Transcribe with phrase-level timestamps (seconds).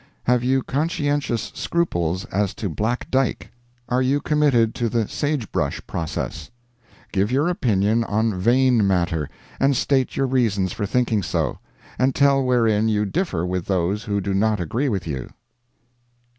[0.23, 3.51] Have you conscientious scruples as to black dyke?
[3.87, 6.49] Are you committed to the sage brush process?
[7.11, 9.29] Give your opinion on vein matter,
[9.59, 11.59] and state your reasons for thinking so;
[11.99, 15.29] and tell wherein you differ with those who do not agree with you."